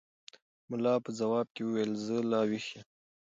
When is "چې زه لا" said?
1.97-2.41